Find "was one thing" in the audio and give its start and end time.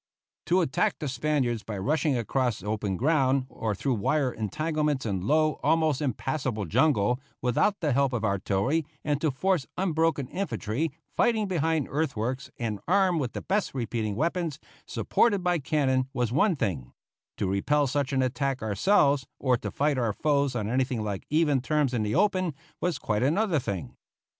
16.13-16.93